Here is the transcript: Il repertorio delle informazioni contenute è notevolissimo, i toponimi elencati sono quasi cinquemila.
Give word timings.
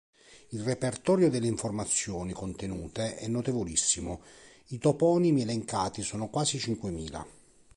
Il 0.49 0.61
repertorio 0.63 1.29
delle 1.29 1.45
informazioni 1.45 2.33
contenute 2.33 3.17
è 3.17 3.27
notevolissimo, 3.27 4.23
i 4.69 4.79
toponimi 4.79 5.43
elencati 5.43 6.01
sono 6.01 6.27
quasi 6.27 6.57
cinquemila. 6.57 7.23